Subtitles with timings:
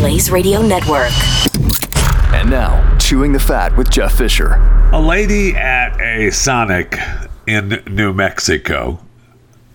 [0.00, 1.12] Blaze Radio Network.
[2.32, 4.54] And now, Chewing the Fat with Jeff Fisher.
[4.94, 6.98] A lady at a Sonic
[7.46, 8.98] in New Mexico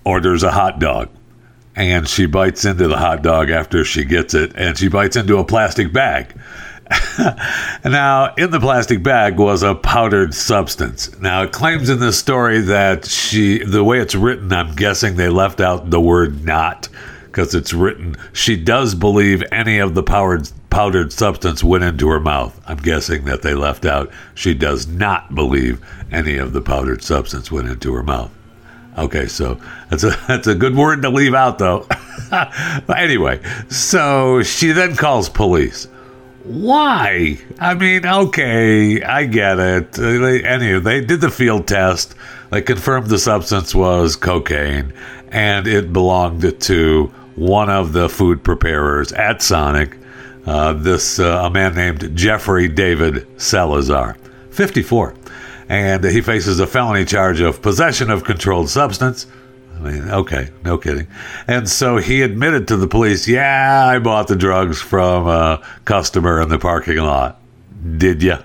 [0.03, 1.09] orders a hot dog
[1.75, 5.37] and she bites into the hot dog after she gets it and she bites into
[5.37, 6.35] a plastic bag.
[7.85, 11.15] now, in the plastic bag was a powdered substance.
[11.19, 15.29] Now, it claims in this story that she, the way it's written, I'm guessing they
[15.29, 16.89] left out the word not
[17.35, 22.19] because it's written, she does believe any of the powdered, powdered substance went into her
[22.21, 22.57] mouth.
[22.65, 27.51] I'm guessing that they left out, she does not believe any of the powdered substance
[27.51, 28.31] went into her mouth.
[28.97, 29.59] Okay, so
[29.89, 31.85] that's a that's a good word to leave out though.
[32.29, 35.89] but anyway, so she then calls police.
[36.45, 37.37] Why?
[37.59, 39.91] I mean, okay, I get it.
[39.91, 42.15] They, anyway, they did the field test.
[42.51, 44.93] They confirmed the substance was cocaine,
[45.31, 49.97] and it belonged to one of the food preparers at Sonic.
[50.45, 54.15] Uh, this uh, a man named Jeffrey David Salazar,
[54.51, 55.15] 54
[55.69, 59.27] and he faces a felony charge of possession of controlled substance.
[59.75, 61.07] I mean, okay, no kidding.
[61.47, 66.39] And so he admitted to the police, yeah, I bought the drugs from a customer
[66.39, 67.41] in the parking lot.
[67.97, 68.37] Did you?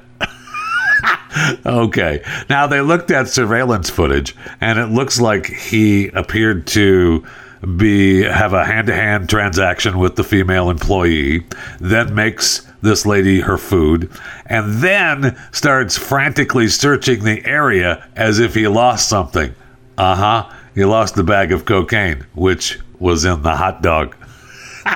[1.66, 2.22] okay.
[2.48, 7.24] Now they looked at surveillance footage, and it looks like he appeared to
[7.76, 11.44] be have a hand-to-hand transaction with the female employee,
[11.80, 14.10] then makes this lady her food,
[14.46, 19.54] and then starts frantically searching the area as if he lost something.
[19.98, 20.50] Uh huh.
[20.74, 24.16] He lost the bag of cocaine, which was in the hot dog.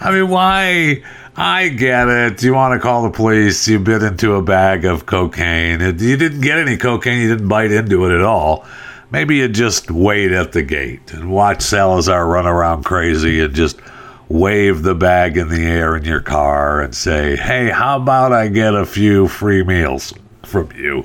[0.00, 1.02] I mean, why?
[1.36, 2.42] I get it.
[2.42, 3.68] You want to call the police.
[3.68, 5.80] You bit into a bag of cocaine.
[5.80, 7.20] You didn't get any cocaine.
[7.20, 8.66] You didn't bite into it at all.
[9.10, 13.80] Maybe you just wait at the gate and watch Salazar run around crazy and just
[14.28, 18.48] wave the bag in the air in your car and say, hey, how about I
[18.48, 20.12] get a few free meals
[20.44, 21.04] from you?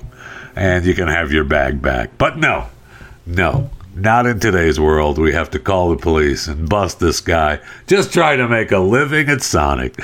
[0.56, 2.18] And you can have your bag back.
[2.18, 2.68] But no,
[3.26, 5.18] no, not in today's world.
[5.18, 8.80] We have to call the police and bust this guy just trying to make a
[8.80, 9.96] living at Sonic.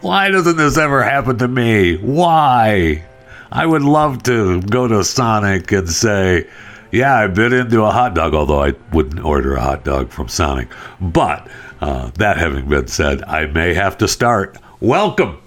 [0.00, 1.96] Why doesn't this ever happen to me?
[1.96, 3.04] Why?
[3.52, 6.46] I would love to go to Sonic and say,
[6.92, 10.28] yeah, I bit into a hot dog, although I wouldn't order a hot dog from
[10.28, 10.68] Sonic.
[11.00, 11.50] But
[11.80, 14.56] uh, that having been said, I may have to start.
[14.78, 15.40] Welcome.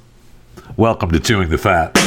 [0.75, 1.97] Welcome to Chewing the Fat.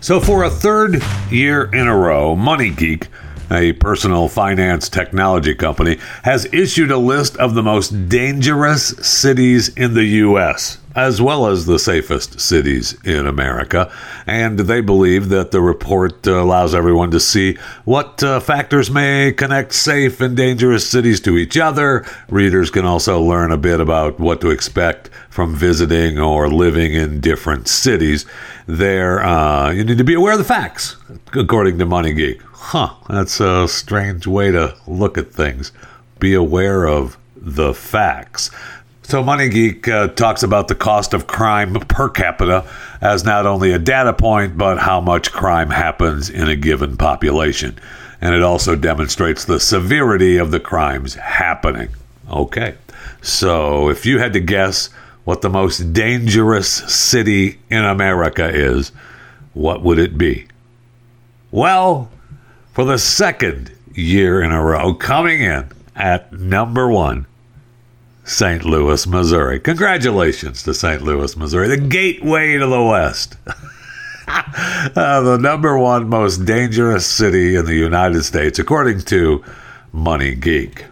[0.00, 3.08] So, for a third year in a row, Money Geek
[3.50, 9.94] a personal finance technology company, has issued a list of the most dangerous cities in
[9.94, 13.92] the U.S., as well as the safest cities in America.
[14.26, 19.32] And they believe that the report uh, allows everyone to see what uh, factors may
[19.32, 22.04] connect safe and dangerous cities to each other.
[22.28, 27.20] Readers can also learn a bit about what to expect from visiting or living in
[27.20, 28.26] different cities.
[28.66, 30.96] There, uh, you need to be aware of the facts,
[31.34, 32.42] according to Money Geek.
[32.52, 35.72] Huh, that's a strange way to look at things.
[36.18, 38.50] Be aware of the facts.
[39.10, 42.64] So, Money Geek uh, talks about the cost of crime per capita
[43.00, 47.76] as not only a data point, but how much crime happens in a given population.
[48.20, 51.88] And it also demonstrates the severity of the crimes happening.
[52.30, 52.76] Okay,
[53.20, 54.90] so if you had to guess
[55.24, 58.92] what the most dangerous city in America is,
[59.54, 60.46] what would it be?
[61.50, 62.10] Well,
[62.74, 65.66] for the second year in a row, coming in
[65.96, 67.26] at number one,
[68.24, 68.64] St.
[68.64, 69.58] Louis, Missouri.
[69.58, 71.02] Congratulations to St.
[71.02, 73.36] Louis, Missouri, the gateway to the West.
[74.28, 79.42] uh, the number one most dangerous city in the United States, according to
[79.92, 80.84] Money Geek.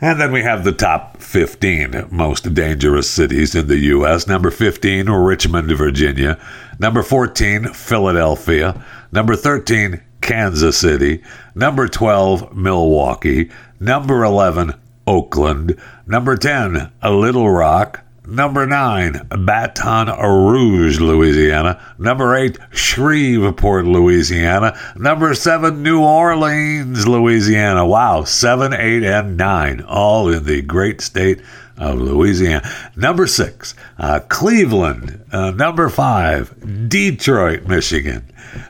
[0.00, 4.26] And then we have the top 15 most dangerous cities in the U.S.
[4.26, 6.40] Number 15, Richmond, Virginia.
[6.80, 8.84] Number 14, Philadelphia.
[9.12, 11.22] Number 13, Kansas City.
[11.54, 13.50] Number 12, Milwaukee.
[13.78, 14.74] Number 11,
[15.06, 15.76] Oakland.
[16.06, 18.04] Number 10, Little Rock.
[18.24, 21.80] Number 9, Baton Rouge, Louisiana.
[21.98, 24.78] Number 8, Shreveport, Louisiana.
[24.96, 27.84] Number 7, New Orleans, Louisiana.
[27.84, 31.40] Wow, 7, 8, and 9, all in the great state
[31.76, 32.62] of Louisiana.
[32.94, 35.24] Number 6, uh, Cleveland.
[35.32, 38.24] Uh, number 5, Detroit, Michigan.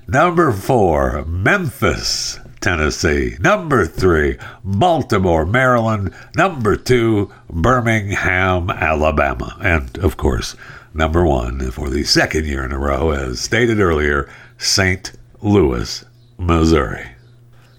[0.06, 3.37] Number four, Memphis, Tennessee.
[3.41, 6.14] Number three, Baltimore, Maryland.
[6.37, 9.56] Number two, Birmingham, Alabama.
[9.61, 10.55] And of course,
[10.94, 15.12] number one for the second year in a row, as stated earlier, St.
[15.41, 16.05] Louis,
[16.38, 17.09] Missouri.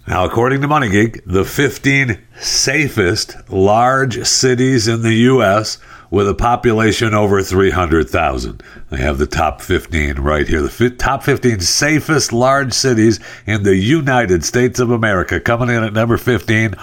[0.06, 5.78] Now, according to Money Geek, the 15 safest large cities in the U.S.
[6.14, 8.62] with a population over 300,000.
[8.92, 10.62] They have the top 15 right here.
[10.62, 15.40] The fi- top 15 safest large cities in the United States of America.
[15.40, 16.76] Coming in at number 15,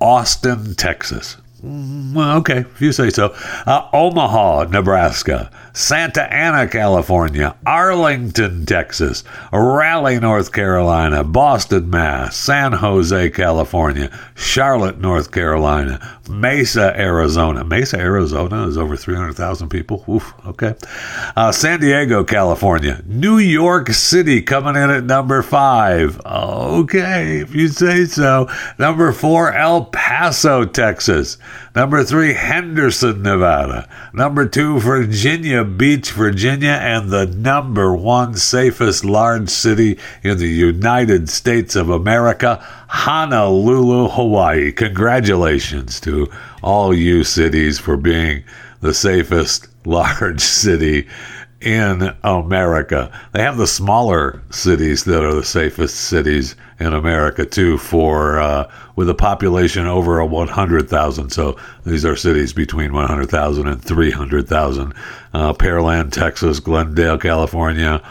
[0.00, 1.36] Austin, Texas.
[1.62, 3.34] Mm, okay, if you say so.
[3.66, 5.50] Uh, Omaha, Nebraska.
[5.74, 7.56] Santa Ana, California.
[7.66, 9.22] Arlington, Texas.
[9.52, 11.24] Raleigh, North Carolina.
[11.24, 12.36] Boston, Mass.
[12.36, 14.10] San Jose, California.
[14.34, 16.17] Charlotte, North Carolina.
[16.28, 17.64] Mesa, Arizona.
[17.64, 20.04] Mesa, Arizona is over 300,000 people.
[20.08, 20.74] Oof, okay.
[21.36, 23.02] Uh, San Diego, California.
[23.06, 26.20] New York City coming in at number five.
[26.24, 28.48] Okay, if you say so.
[28.78, 31.38] Number four, El Paso, Texas.
[31.78, 33.88] Number three, Henderson, Nevada.
[34.12, 36.70] Number two, Virginia Beach, Virginia.
[36.70, 42.56] And the number one safest large city in the United States of America,
[42.88, 44.72] Honolulu, Hawaii.
[44.72, 46.28] Congratulations to
[46.64, 48.42] all you cities for being
[48.80, 51.06] the safest large city
[51.60, 53.10] in America.
[53.32, 58.70] They have the smaller cities that are the safest cities in America too for uh,
[58.94, 61.30] with a population over a 100,000.
[61.30, 64.94] So these are cities between 100,000 and 300,000.
[65.34, 68.02] Uh, Pearland, Texas, Glendale, California,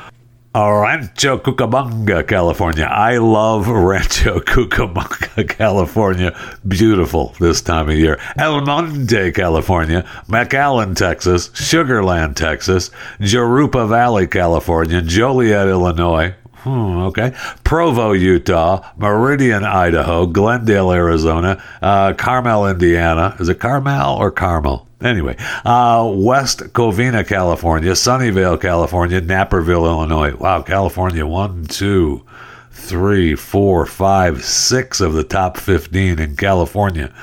[0.57, 2.85] Rancho Cucamonga, California.
[2.85, 6.35] I love Rancho Cucamonga, California.
[6.67, 8.19] Beautiful this time of year.
[8.37, 10.01] El Monte, California.
[10.27, 11.49] McAllen, Texas.
[11.49, 12.89] Sugarland, Texas.
[13.19, 14.99] Jurupa Valley, California.
[15.01, 16.33] Joliet, Illinois.
[16.67, 17.33] Hmm, okay.
[17.63, 18.81] Provo, Utah.
[18.97, 20.25] Meridian, Idaho.
[20.25, 21.63] Glendale, Arizona.
[21.81, 23.37] Uh, Carmel, Indiana.
[23.39, 24.85] Is it Carmel or Carmel?
[24.99, 30.35] Anyway, uh, West Covina, California, Sunnyvale, California, Naperville, Illinois.
[30.35, 32.25] Wow, California, one, two,
[32.71, 37.13] three, four, five, six of the top 15 in California.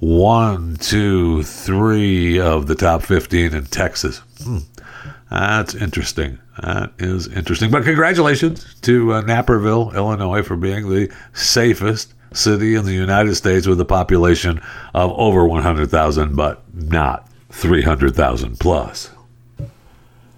[0.00, 4.22] One, two, three of the top 15 in Texas.
[4.42, 4.58] Hmm.
[5.30, 6.38] That's interesting.
[6.62, 7.70] That is interesting.
[7.70, 13.66] But congratulations to uh, Naperville, Illinois, for being the safest city in the United States
[13.66, 14.60] with a population
[14.94, 19.10] of over 100,000, but not 300,000 plus.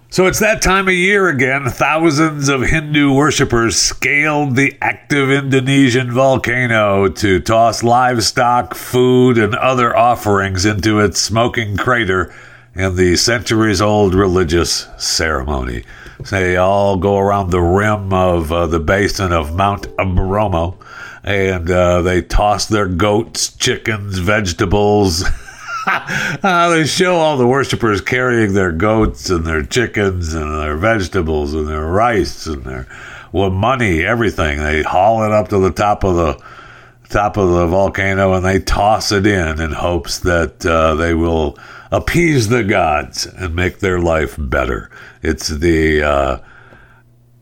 [0.09, 1.69] So it's that time of year again.
[1.69, 9.95] Thousands of Hindu worshippers scaled the active Indonesian volcano to toss livestock, food, and other
[9.95, 12.33] offerings into its smoking crater
[12.75, 15.83] in the centuries old religious ceremony.
[16.29, 20.77] They all go around the rim of uh, the basin of Mount Bromo
[21.23, 25.23] and uh, they toss their goats, chickens, vegetables.
[25.87, 31.53] uh, they show all the worshippers carrying their goats and their chickens and their vegetables
[31.53, 32.87] and their rice and their
[33.31, 34.59] well, money, everything.
[34.59, 36.43] They haul it up to the top of the
[37.09, 41.57] top of the volcano and they toss it in in hopes that uh, they will
[41.91, 44.89] appease the gods and make their life better.
[45.21, 46.39] It's the uh,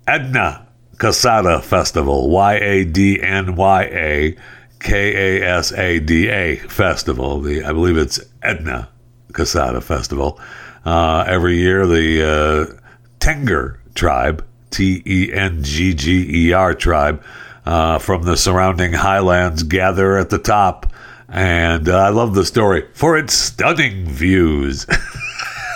[0.08, 0.66] Yadnya
[0.98, 4.38] Kasada Festival, Y A D N Y A
[4.80, 7.42] K A S A D A Festival.
[7.42, 8.88] The I believe it's Yadnya
[9.32, 10.40] Kasada Festival.
[10.86, 12.80] Uh, every year, the uh,
[13.20, 17.24] Tengger tribe, T E N G G E R tribe,
[17.66, 20.89] uh, from the surrounding highlands gather at the top.
[21.32, 24.86] And uh, I love the story for its stunning views.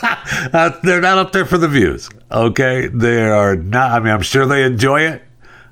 [0.03, 2.10] Uh, they're not up there for the views.
[2.29, 3.91] Okay, they are not.
[3.91, 5.24] I mean, I'm sure they enjoy it,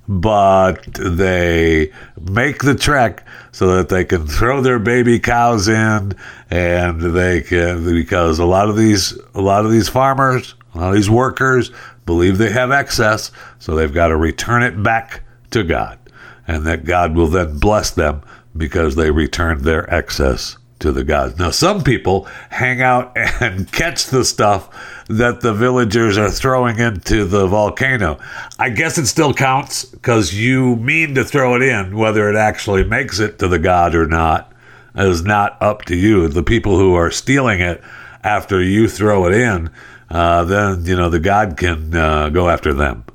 [0.07, 6.13] but they make the trek so that they can throw their baby cows in,
[6.49, 10.89] and they can because a lot of these a lot of these farmers, a lot
[10.89, 11.71] of these workers
[12.05, 15.99] believe they have excess, so they've got to return it back to God,
[16.47, 18.21] and that God will then bless them
[18.55, 21.37] because they returned their excess to the gods.
[21.37, 24.69] Now, some people hang out and catch the stuff
[25.07, 28.19] that the villagers are throwing into the volcano.
[28.59, 32.83] I guess it still counts because you mean to throw it in, whether it actually
[32.83, 34.51] makes it to the god or not
[34.95, 36.27] is not up to you.
[36.27, 37.81] The people who are stealing it
[38.23, 39.69] after you throw it in,
[40.09, 43.05] uh, then you know the god can uh, go after them.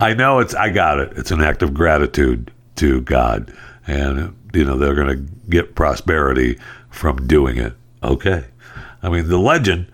[0.00, 0.54] I know it's.
[0.54, 1.12] I got it.
[1.16, 3.52] It's an act of gratitude to God,
[3.86, 6.58] and you know they're going to get prosperity
[6.90, 7.74] from doing it.
[8.02, 8.46] Okay,
[9.02, 9.86] I mean the legend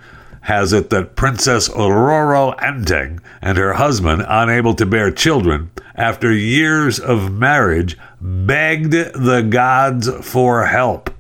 [0.42, 6.98] has it that Princess Roro Anteng and her husband, unable to bear children after years
[6.98, 11.10] of marriage, begged the gods for help.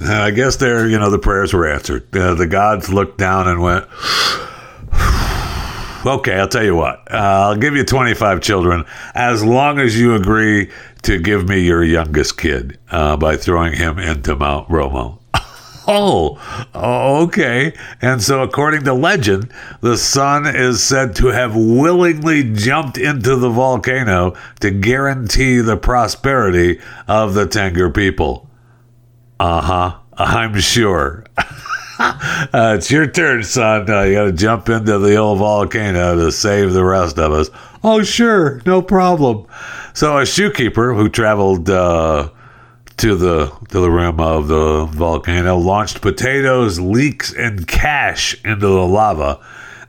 [0.00, 2.14] I guess there, you know, the prayers were answered.
[2.16, 3.86] Uh, the gods looked down and went,
[6.06, 7.00] okay, I'll tell you what.
[7.12, 7.16] Uh,
[7.48, 8.84] I'll give you 25 children
[9.14, 10.70] as long as you agree
[11.02, 15.20] to give me your youngest kid uh, by throwing him into Mount Bromo.
[15.86, 16.38] Oh,
[17.24, 17.74] okay.
[18.00, 23.50] And so, according to legend, the son is said to have willingly jumped into the
[23.50, 28.48] volcano to guarantee the prosperity of the Tengger people.
[29.38, 29.98] Uh huh.
[30.16, 31.26] I'm sure.
[32.52, 33.88] uh, it's your turn, son.
[33.88, 37.50] Uh, you got to jump into the old volcano to save the rest of us.
[37.82, 38.60] Oh, sure.
[38.66, 39.46] No problem.
[39.92, 41.70] So, a shoekeeper who traveled.
[41.70, 42.30] Uh,
[42.96, 48.86] to the to the rim of the volcano, launched potatoes, leeks, and cash into the
[48.86, 49.44] lava,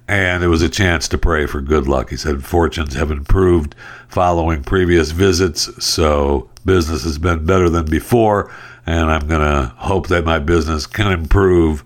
[0.08, 2.10] and it was a chance to pray for good luck.
[2.10, 3.76] He said fortunes have improved
[4.08, 8.52] following previous visits, so business has been better than before,
[8.86, 11.84] and I'm gonna hope that my business can improve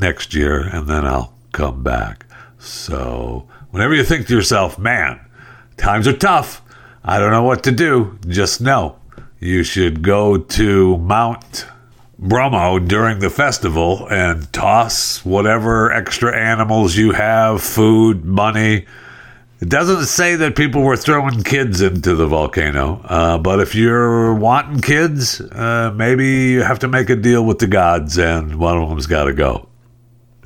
[0.00, 2.26] next year, and then I'll come back.
[2.58, 5.20] So whenever you think to yourself, man,
[5.76, 6.62] times are tough.
[7.04, 8.18] I don't know what to do.
[8.26, 8.96] Just know
[9.38, 11.66] you should go to Mount
[12.18, 18.86] Bromo during the festival and toss whatever extra animals you have, food, money.
[19.60, 24.34] It doesn't say that people were throwing kids into the volcano, uh, but if you're
[24.34, 28.78] wanting kids, uh, maybe you have to make a deal with the gods and one
[28.78, 29.68] of them's got to go.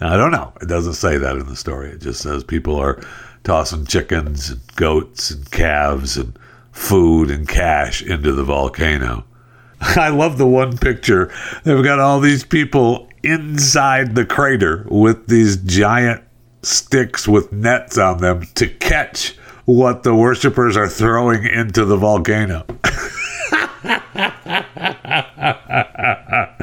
[0.00, 0.52] I don't know.
[0.60, 1.90] It doesn't say that in the story.
[1.90, 3.00] It just says people are
[3.44, 6.38] tossing chickens and goats and calves and
[6.72, 9.24] food and cash into the volcano.
[9.80, 11.32] I love the one picture.
[11.64, 16.22] They've got all these people inside the crater with these giant
[16.62, 22.64] sticks with nets on them to catch what the worshippers are throwing into the volcano.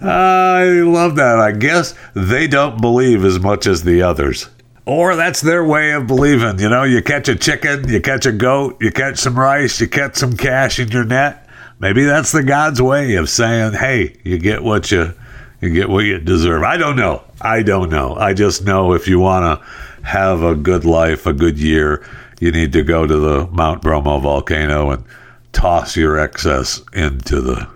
[0.00, 1.38] I love that.
[1.38, 4.48] I guess they don't believe as much as the others.
[4.86, 6.58] Or that's their way of believing.
[6.58, 9.86] You know, you catch a chicken, you catch a goat, you catch some rice, you
[9.86, 11.46] catch some cash in your net.
[11.78, 15.12] Maybe that's the God's way of saying, "Hey, you get what you
[15.60, 17.22] you get what you deserve." I don't know.
[17.40, 18.16] I don't know.
[18.16, 19.66] I just know if you want to
[20.06, 22.02] have a good life, a good year,
[22.40, 25.04] you need to go to the Mount Bromo volcano and
[25.52, 27.68] toss your excess into the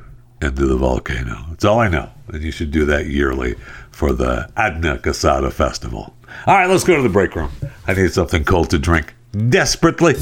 [0.42, 1.44] into the volcano.
[1.50, 2.11] That's all I know.
[2.28, 3.54] And you should do that yearly
[3.90, 6.14] for the Yadnya Kasada Festival.
[6.46, 7.50] All right, let's go to the break room.
[7.87, 9.14] I need something cold to drink
[9.49, 10.14] desperately.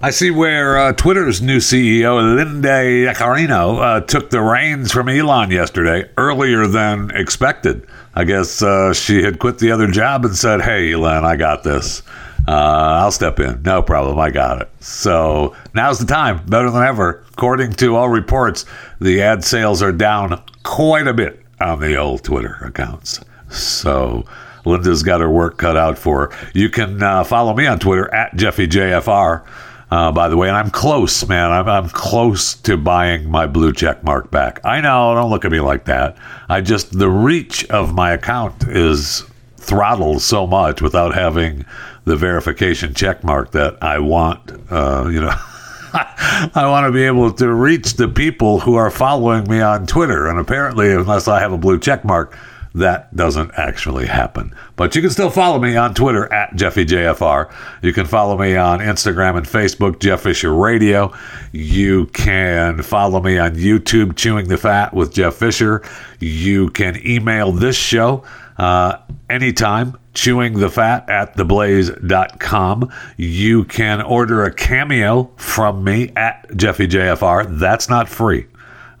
[0.00, 5.50] I see where uh, Twitter's new CEO, Linda Yaccarino, uh, took the reins from Elon
[5.50, 7.84] yesterday, earlier than expected.
[8.18, 11.62] I guess uh, she had quit the other job and said, Hey, Elon, I got
[11.62, 12.02] this.
[12.48, 13.62] Uh, I'll step in.
[13.62, 14.18] No problem.
[14.18, 14.68] I got it.
[14.80, 17.24] So now's the time, better than ever.
[17.30, 18.64] According to all reports,
[19.00, 23.20] the ad sales are down quite a bit on the old Twitter accounts.
[23.50, 24.24] So
[24.64, 26.50] Linda's got her work cut out for her.
[26.54, 29.46] You can uh, follow me on Twitter at JeffyJFR.
[29.90, 31.50] Uh, by the way, and I'm close, man.
[31.50, 34.60] I'm, I'm close to buying my blue check mark back.
[34.64, 36.16] I know, don't look at me like that.
[36.48, 39.24] I just, the reach of my account is
[39.56, 41.64] throttled so much without having
[42.04, 45.34] the verification check mark that I want, uh, you know.
[45.94, 50.28] I want to be able to reach the people who are following me on Twitter.
[50.28, 52.36] And apparently, unless I have a blue check mark,
[52.74, 54.54] that doesn't actually happen.
[54.76, 57.52] But you can still follow me on Twitter at JeffyJFR.
[57.82, 61.12] You can follow me on Instagram and Facebook, Jeff Fisher Radio.
[61.52, 65.82] You can follow me on YouTube, Chewing the Fat with Jeff Fisher.
[66.20, 68.24] You can email this show
[68.58, 68.98] uh,
[69.30, 72.92] anytime, chewing the fat at theblaze.com.
[73.16, 77.58] You can order a cameo from me at JeffyJFR.
[77.58, 78.46] That's not free.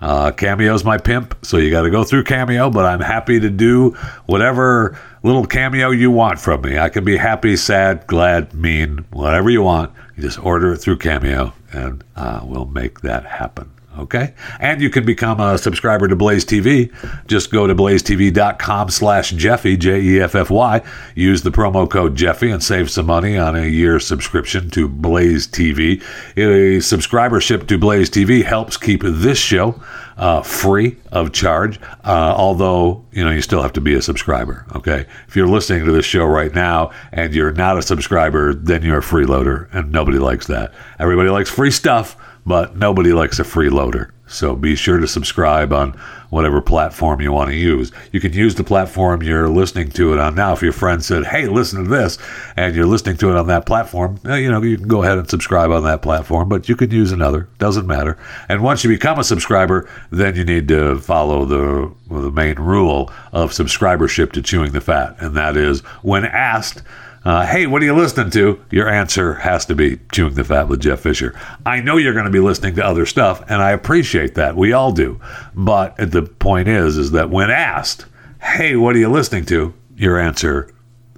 [0.00, 3.50] Uh, Cameo's my pimp, so you got to go through Cameo, but I'm happy to
[3.50, 3.90] do
[4.26, 6.78] whatever little cameo you want from me.
[6.78, 9.92] I can be happy, sad, glad, mean, whatever you want.
[10.16, 13.70] You just order it through Cameo, and uh, we'll make that happen.
[13.98, 14.32] Okay.
[14.60, 16.92] And you can become a subscriber to Blaze TV.
[17.26, 20.80] Just go to blazetv.com slash Jeffy, J E F F Y.
[21.14, 25.48] Use the promo code Jeffy and save some money on a year subscription to Blaze
[25.48, 26.00] TV.
[26.36, 29.80] A subscribership to Blaze TV helps keep this show
[30.16, 34.66] uh, free of charge, uh, although, you know, you still have to be a subscriber.
[34.74, 35.06] Okay.
[35.28, 38.98] If you're listening to this show right now and you're not a subscriber, then you're
[38.98, 40.72] a freeloader, and nobody likes that.
[40.98, 42.16] Everybody likes free stuff
[42.48, 44.10] but nobody likes a freeloader.
[44.28, 45.92] So be sure to subscribe on
[46.28, 47.90] whatever platform you want to use.
[48.12, 50.52] You can use the platform you're listening to it on now.
[50.52, 52.18] If your friend said, "Hey, listen to this,"
[52.54, 55.16] and you're listening to it on that platform, eh, you know you can go ahead
[55.16, 56.48] and subscribe on that platform.
[56.48, 58.18] But you can use another; doesn't matter.
[58.50, 63.10] And once you become a subscriber, then you need to follow the the main rule
[63.32, 66.82] of subscribership to Chewing the Fat, and that is when asked
[67.24, 68.64] uh, hey, what are you listening to?
[68.70, 71.38] Your answer has to be Chewing the Fat with Jeff Fisher.
[71.66, 74.56] I know you're going to be listening to other stuff, and I appreciate that.
[74.56, 75.20] We all do.
[75.54, 78.06] But the point is, is that when asked,
[78.40, 79.74] hey, what are you listening to?
[79.96, 80.72] Your answer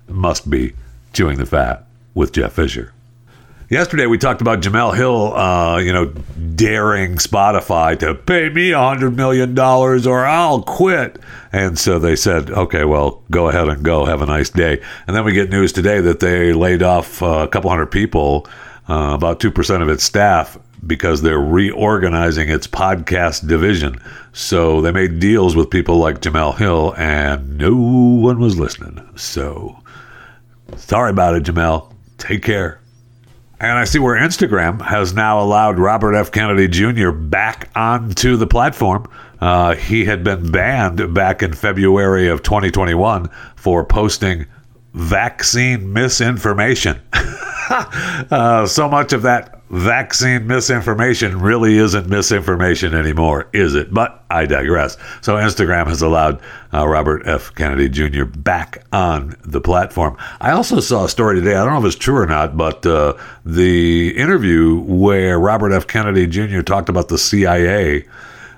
[0.08, 0.72] must be
[1.12, 2.92] Chewing the Fat with Jeff Fisher.
[3.70, 6.06] Yesterday we talked about Jemele Hill, uh, you know,
[6.56, 11.20] daring Spotify to pay me hundred million dollars or I'll quit.
[11.52, 14.06] And so they said, okay, well, go ahead and go.
[14.06, 14.82] Have a nice day.
[15.06, 18.48] And then we get news today that they laid off uh, a couple hundred people,
[18.88, 24.00] uh, about two percent of its staff, because they're reorganizing its podcast division.
[24.32, 29.08] So they made deals with people like Jemele Hill, and no one was listening.
[29.14, 29.78] So
[30.74, 31.94] sorry about it, Jemele.
[32.18, 32.80] Take care.
[33.60, 36.32] And I see where Instagram has now allowed Robert F.
[36.32, 37.10] Kennedy Jr.
[37.10, 39.06] back onto the platform.
[39.38, 44.46] Uh, he had been banned back in February of 2021 for posting
[44.94, 47.02] vaccine misinformation.
[47.70, 53.94] uh, so much of that vaccine misinformation really isn't misinformation anymore, is it?
[53.94, 54.96] But I digress.
[55.20, 56.40] So Instagram has allowed
[56.74, 57.54] uh, Robert F.
[57.54, 58.24] Kennedy Jr.
[58.24, 60.16] back on the platform.
[60.40, 61.54] I also saw a story today.
[61.54, 65.86] I don't know if it's true or not, but uh, the interview where Robert F.
[65.86, 66.62] Kennedy Jr.
[66.62, 68.06] talked about the CIA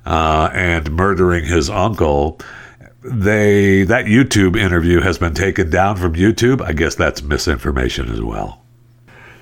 [0.07, 2.41] uh, and murdering his uncle
[3.05, 6.63] they that YouTube interview has been taken down from YouTube.
[6.63, 8.62] I guess that's misinformation as well.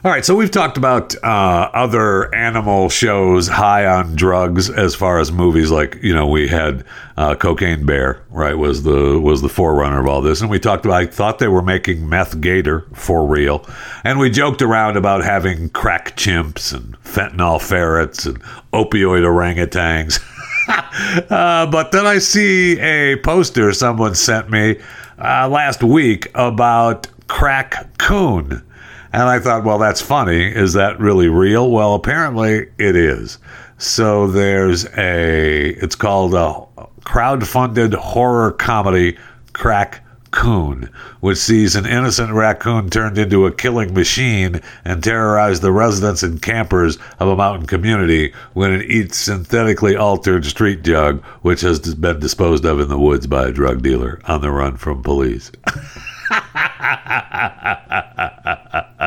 [0.02, 5.18] All right, so we've talked about uh, other animal shows high on drugs as far
[5.18, 5.70] as movies.
[5.70, 6.86] Like you know, we had
[7.18, 8.56] uh, Cocaine Bear, right?
[8.56, 11.02] Was the was the forerunner of all this, and we talked about.
[11.02, 13.68] I thought they were making meth gator for real,
[14.02, 18.42] and we joked around about having crack chimps and fentanyl ferrets and
[18.72, 20.18] opioid orangutans.
[21.30, 24.80] uh, but then I see a poster someone sent me
[25.18, 28.62] uh, last week about crack coon
[29.12, 30.44] and I thought, well, that's funny.
[30.44, 31.70] Is that really real?
[31.70, 33.38] Well, apparently it is.
[33.78, 36.66] So there's a, it's called a
[37.04, 39.16] crowd-funded horror comedy,
[39.52, 45.72] Crack Coon, which sees an innocent raccoon turned into a killing machine and terrorize the
[45.72, 51.62] residents and campers of a mountain community when it eats synthetically altered street jug, which
[51.62, 55.02] has been disposed of in the woods by a drug dealer on the run from
[55.02, 55.50] police.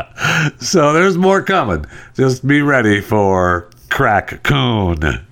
[0.60, 1.86] so there's more coming.
[2.16, 5.26] Just be ready for Crack Coon.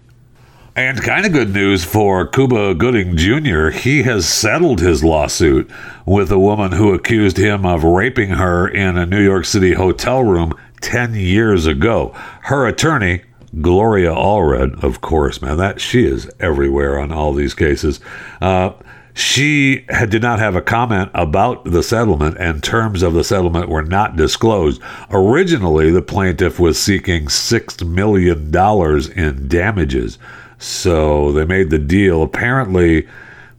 [0.74, 3.70] And kind of good news for Cuba Gooding Jr.
[3.70, 5.70] He has settled his lawsuit
[6.06, 10.24] with a woman who accused him of raping her in a New York City hotel
[10.24, 12.14] room 10 years ago.
[12.44, 13.24] Her attorney,
[13.60, 18.00] Gloria Allred, of course, man, that she is everywhere on all these cases.
[18.40, 18.72] Uh,
[19.14, 23.70] she had, did not have a comment about the settlement, and terms of the settlement
[23.70, 24.82] were not disclosed.
[25.10, 28.56] Originally, the plaintiff was seeking $6 million
[29.18, 30.18] in damages.
[30.58, 32.24] So they made the deal.
[32.24, 33.08] Apparently,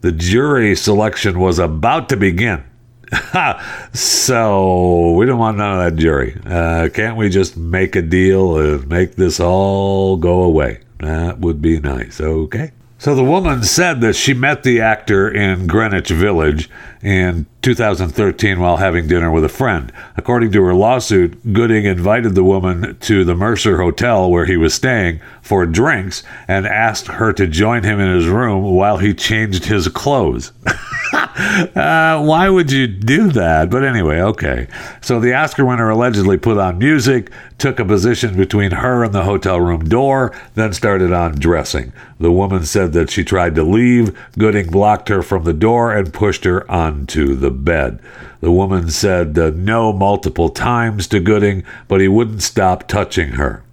[0.01, 2.63] the jury selection was about to begin.
[3.93, 6.39] so we don't want none of that jury.
[6.45, 10.79] Uh, can't we just make a deal and make this all go away?
[10.99, 12.19] That would be nice.
[12.19, 12.71] Okay.
[13.03, 16.69] So the woman said that she met the actor in Greenwich Village
[17.03, 19.91] in 2013 while having dinner with a friend.
[20.15, 24.73] According to her lawsuit, Gooding invited the woman to the Mercer Hotel where he was
[24.73, 29.65] staying for drinks and asked her to join him in his room while he changed
[29.65, 30.53] his clothes.
[31.13, 33.69] uh, why would you do that?
[33.69, 34.67] But anyway, okay.
[35.01, 39.23] So the Oscar winner allegedly put on music, took a position between her and the
[39.23, 41.93] hotel room door, then started undressing.
[42.19, 44.17] The woman said that she tried to leave.
[44.37, 47.99] Gooding blocked her from the door and pushed her onto the bed.
[48.39, 53.63] The woman said uh, no multiple times to Gooding, but he wouldn't stop touching her.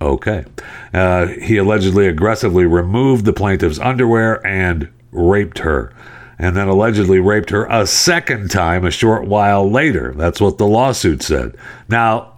[0.00, 0.44] Okay.
[0.92, 5.92] Uh, he allegedly aggressively removed the plaintiff's underwear and raped her
[6.36, 10.12] and then allegedly raped her a second time a short while later.
[10.16, 11.56] That's what the lawsuit said.
[11.88, 12.32] Now,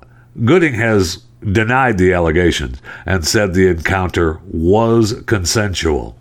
[0.45, 6.15] Gooding has denied the allegations and said the encounter was consensual.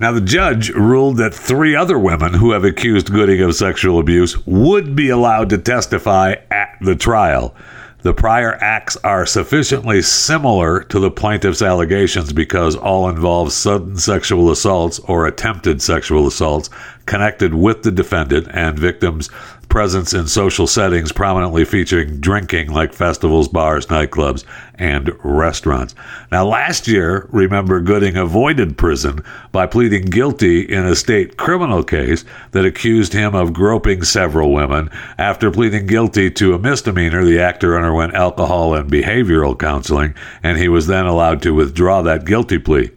[0.00, 4.46] Now, the judge ruled that three other women who have accused Gooding of sexual abuse
[4.46, 7.54] would be allowed to testify at the trial.
[8.00, 14.50] The prior acts are sufficiently similar to the plaintiff's allegations because all involve sudden sexual
[14.50, 16.70] assaults or attempted sexual assaults
[17.04, 19.28] connected with the defendant and victims'
[19.70, 25.94] presence in social settings prominently featuring drinking like festivals, bars, nightclubs, and restaurants.
[26.30, 32.24] Now, last year, remember, Gooding avoided prison by pleading guilty in a state criminal case
[32.50, 34.90] that accused him of groping several women.
[35.16, 40.68] After pleading guilty to a misdemeanor, the actor underwent alcohol and behavioral counseling, and he
[40.68, 42.90] was then allowed to withdraw that guilty plea.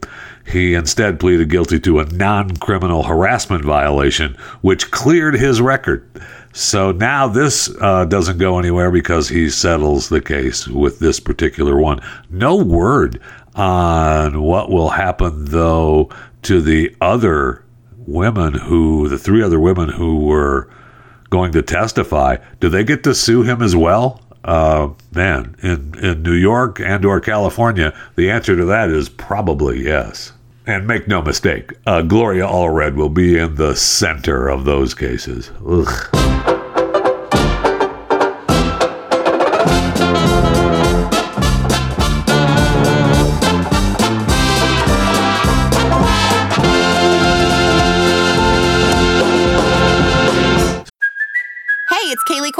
[0.45, 6.05] He instead pleaded guilty to a non criminal harassment violation, which cleared his record.
[6.53, 11.79] So now this uh, doesn't go anywhere because he settles the case with this particular
[11.79, 11.99] one.
[12.29, 13.19] No word
[13.55, 16.09] on what will happen, though,
[16.43, 17.63] to the other
[17.97, 20.69] women who, the three other women who were
[21.31, 22.37] going to testify.
[22.59, 24.21] Do they get to sue him as well?
[24.43, 29.83] Uh, man, in, in New York and or California, the answer to that is probably
[29.83, 30.33] yes.
[30.65, 35.51] And make no mistake, uh, Gloria Allred will be in the center of those cases.
[35.67, 36.62] Ugh.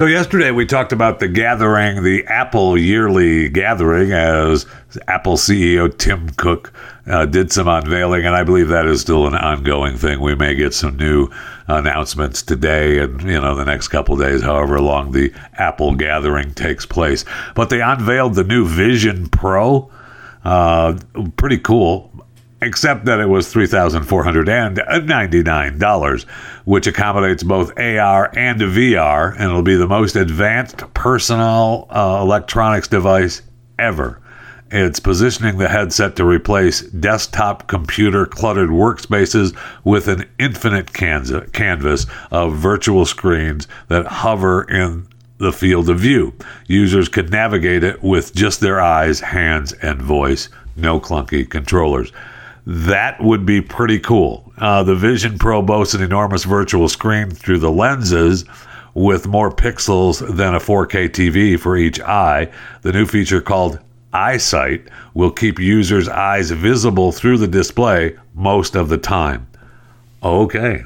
[0.00, 4.64] So, yesterday we talked about the gathering, the Apple yearly gathering, as
[5.06, 6.72] Apple CEO Tim Cook
[7.06, 10.20] uh, did some unveiling, and I believe that is still an ongoing thing.
[10.20, 11.28] We may get some new
[11.66, 16.86] announcements today and, you know, the next couple days, however long the Apple gathering takes
[16.86, 17.26] place.
[17.54, 19.90] But they unveiled the new Vision Pro.
[20.46, 20.98] Uh,
[21.36, 22.09] pretty cool
[22.62, 26.22] except that it was $3,499,
[26.64, 32.88] which accommodates both AR and VR, and it'll be the most advanced personal uh, electronics
[32.88, 33.42] device
[33.78, 34.20] ever.
[34.70, 42.54] It's positioning the headset to replace desktop computer cluttered workspaces with an infinite canvas of
[42.54, 46.34] virtual screens that hover in the field of view.
[46.68, 50.48] Users can navigate it with just their eyes, hands, and voice.
[50.76, 52.12] No clunky controllers
[52.70, 54.52] that would be pretty cool.
[54.56, 58.44] Uh, the Vision Pro boasts an enormous virtual screen through the lenses
[58.94, 62.48] with more pixels than a 4K TV for each eye.
[62.82, 63.80] The new feature called
[64.14, 69.48] EyeSight will keep users' eyes visible through the display most of the time.
[70.22, 70.84] Okay.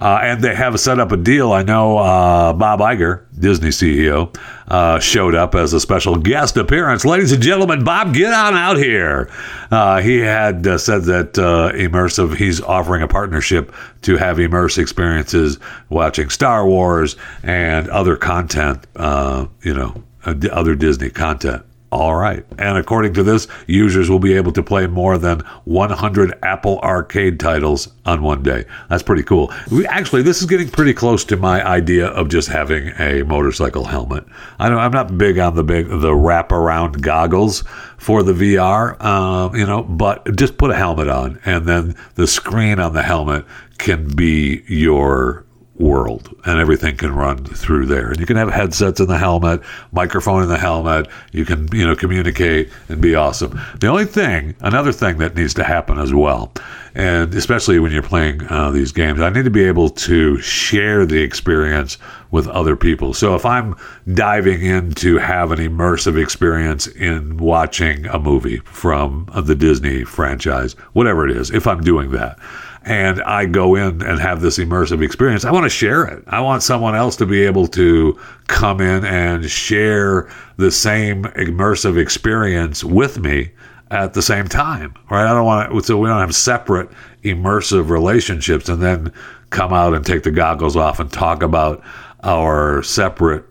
[0.00, 1.52] Uh, and they have set up a deal.
[1.52, 7.04] I know uh, Bob Iger, Disney CEO, uh, showed up as a special guest appearance.
[7.04, 9.30] Ladies and gentlemen, Bob, get on out here.
[9.70, 14.82] Uh, he had uh, said that uh, immersive, he's offering a partnership to have immersive
[14.82, 15.58] experiences
[15.90, 21.64] watching Star Wars and other content, you know, other Disney content.
[21.94, 22.44] All right.
[22.58, 27.38] And according to this, users will be able to play more than 100 Apple Arcade
[27.38, 28.64] titles on one day.
[28.90, 29.52] That's pretty cool.
[29.70, 33.84] We, actually, this is getting pretty close to my idea of just having a motorcycle
[33.84, 34.24] helmet.
[34.58, 37.62] I I'm not big on the big the wraparound goggles
[37.96, 42.26] for the VR, uh, you know, but just put a helmet on, and then the
[42.26, 43.44] screen on the helmet
[43.78, 45.46] can be your
[45.78, 48.10] world and everything can run through there.
[48.10, 49.60] And you can have headsets in the helmet
[49.92, 51.08] microphone in the helmet.
[51.32, 53.60] You can you know communicate and be awesome.
[53.80, 56.52] The only thing another thing that needs to happen as well
[56.94, 61.04] and especially when you're playing uh, these games i need to be able to share
[61.04, 61.98] the experience
[62.30, 63.14] with other people.
[63.14, 63.76] So if i'm
[64.12, 70.74] diving in to have an immersive experience in watching a movie from the disney franchise
[70.92, 72.38] whatever it is if i'm doing that
[72.84, 76.22] and I go in and have this immersive experience, I want to share it.
[76.26, 81.98] I want someone else to be able to come in and share the same immersive
[81.98, 83.52] experience with me
[83.90, 85.26] at the same time, right?
[85.26, 86.90] I don't want to, so we don't have separate
[87.22, 89.12] immersive relationships and then
[89.50, 91.82] come out and take the goggles off and talk about
[92.22, 93.44] our separate,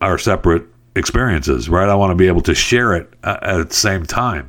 [0.00, 0.64] our separate
[0.96, 1.88] experiences, right?
[1.88, 4.48] I want to be able to share it uh, at the same time.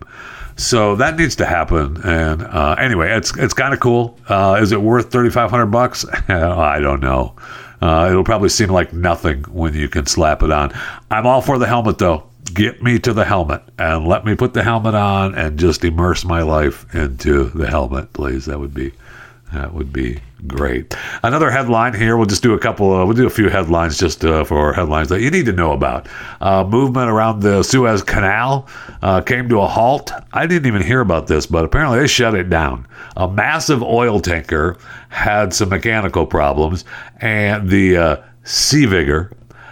[0.58, 2.02] So that needs to happen.
[2.04, 4.17] And uh, anyway, it's it's kind of cool.
[4.28, 6.06] Uh, is it worth thirty five hundred bucks?
[6.28, 7.36] I don't know.
[7.82, 10.74] Uh, it'll probably seem like nothing when you can slap it on.
[11.12, 12.24] I'm all for the helmet though.
[12.54, 16.26] get me to the helmet and let me put the helmet on and just immerse
[16.26, 18.46] my life into the helmet, please.
[18.46, 18.93] That would be
[19.54, 20.96] that would be great.
[21.24, 22.18] Another headline here.
[22.18, 22.94] We'll just do a couple.
[22.94, 25.72] Uh, we'll do a few headlines just uh, for headlines that you need to know
[25.72, 26.08] about.
[26.42, 28.68] Uh, movement around the Suez Canal
[29.02, 30.12] uh, came to a halt.
[30.34, 32.88] I didn't even hear about this, but apparently they shut it down.
[33.16, 34.78] A massive oil tanker
[35.10, 36.84] had some mechanical problems,
[37.22, 39.32] and the uh, Sea Vigor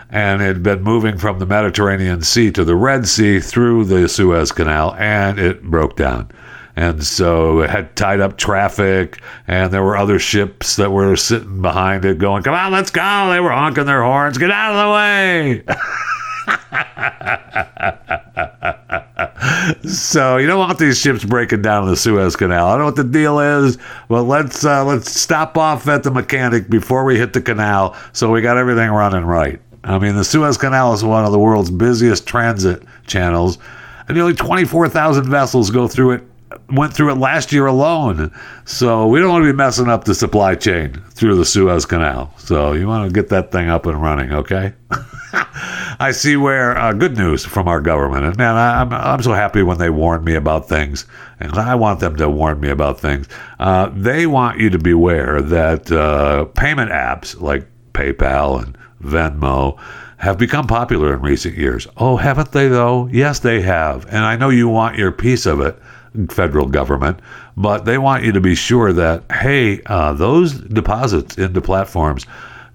[0.09, 4.07] and it had been moving from the Mediterranean Sea to the Red Sea through the
[4.07, 6.31] Suez Canal, and it broke down.
[6.75, 11.61] And so it had tied up traffic, and there were other ships that were sitting
[11.61, 13.29] behind it going, Come on, let's go.
[13.31, 15.63] They were honking their horns, get out of the way.
[19.87, 22.67] so you don't want these ships breaking down the Suez Canal.
[22.67, 23.77] I don't know what the deal is,
[24.09, 28.31] but let's uh, let's stop off at the mechanic before we hit the canal, so
[28.31, 29.61] we got everything running right.
[29.83, 33.59] I mean, the Suez Canal is one of the world's busiest transit channels,
[34.07, 36.23] and nearly 24,000 vessels go through it
[36.69, 38.31] went through it last year alone.
[38.65, 42.33] So we don't want to be messing up the supply chain through the Suez Canal.
[42.37, 44.73] So you want to get that thing up and running, okay?
[45.99, 49.33] I see where uh, good news from our government, and man, I, am I'm so
[49.33, 51.05] happy when they warn me about things,
[51.39, 53.27] and I want them to warn me about things.
[53.59, 59.79] Uh, they want you to beware that uh, payment apps like PayPal and Venmo
[60.17, 61.87] have become popular in recent years.
[61.97, 63.07] Oh, haven't they though?
[63.07, 65.79] Yes, they have, and I know you want your piece of it
[66.29, 67.19] federal government,
[67.57, 72.25] but they want you to be sure that, hey, uh, those deposits into platforms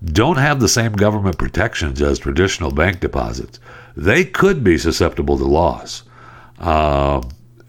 [0.04, 3.60] don't have the same government protections as traditional bank deposits.
[3.96, 6.04] They could be susceptible to loss.
[6.58, 7.22] Uh,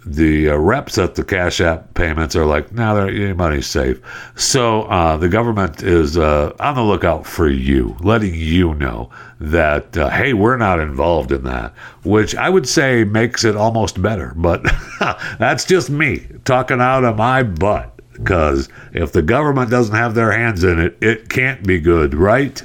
[0.05, 4.01] the uh, reps at the Cash App payments are like, now nah, your money's safe.
[4.35, 9.95] So uh, the government is uh, on the lookout for you, letting you know that,
[9.97, 14.33] uh, hey, we're not involved in that, which I would say makes it almost better.
[14.35, 14.63] But
[15.39, 17.89] that's just me talking out of my butt.
[18.13, 22.61] Because if the government doesn't have their hands in it, it can't be good, right?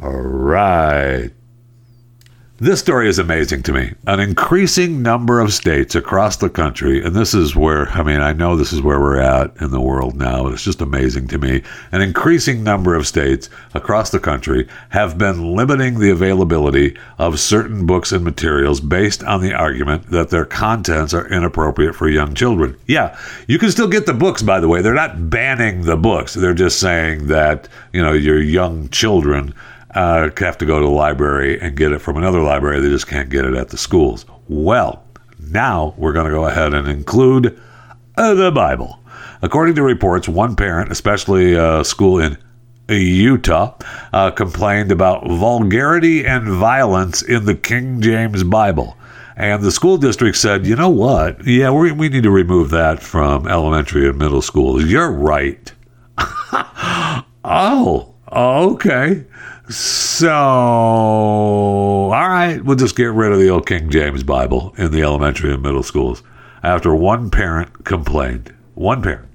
[0.00, 1.30] All right.
[2.62, 3.92] This story is amazing to me.
[4.06, 8.32] An increasing number of states across the country, and this is where, I mean, I
[8.32, 11.38] know this is where we're at in the world now, but it's just amazing to
[11.38, 11.64] me.
[11.90, 17.84] An increasing number of states across the country have been limiting the availability of certain
[17.84, 22.76] books and materials based on the argument that their contents are inappropriate for young children.
[22.86, 24.82] Yeah, you can still get the books, by the way.
[24.82, 29.52] They're not banning the books, they're just saying that, you know, your young children
[29.94, 32.80] uh, have to go to the library and get it from another library.
[32.80, 34.24] They just can't get it at the schools.
[34.48, 35.04] Well,
[35.38, 37.60] now we're going to go ahead and include
[38.16, 38.98] uh, the Bible.
[39.42, 42.38] According to reports, one parent, especially a school in
[42.88, 43.74] Utah,
[44.12, 48.96] uh, complained about vulgarity and violence in the King James Bible.
[49.36, 51.44] And the school district said, you know what?
[51.46, 54.84] Yeah, we, we need to remove that from elementary and middle schools.
[54.84, 55.72] You're right.
[57.44, 59.24] oh, okay.
[59.72, 65.02] So, all right, we'll just get rid of the old King James Bible in the
[65.02, 66.22] elementary and middle schools
[66.62, 68.54] after one parent complained.
[68.74, 69.28] One parent.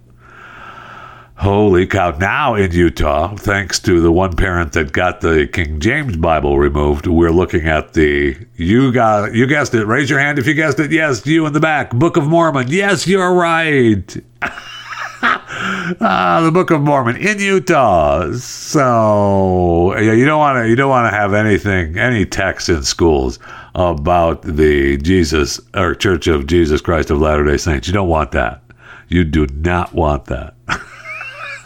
[1.37, 2.11] Holy cow.
[2.17, 7.07] Now in Utah, thanks to the one parent that got the King James Bible removed,
[7.07, 9.85] we're looking at the you got you guessed it.
[9.85, 10.91] Raise your hand if you guessed it.
[10.91, 11.91] Yes, you in the back.
[11.91, 12.67] Book of Mormon.
[12.69, 14.17] Yes, you're right.
[15.21, 18.31] ah, the Book of Mormon in Utah.
[18.33, 22.83] So yeah, you don't want to you don't want to have anything any text in
[22.83, 23.39] schools
[23.75, 27.87] about the Jesus or Church of Jesus Christ of Latter Day Saints.
[27.87, 28.61] You don't want that.
[29.07, 30.55] You do not want that.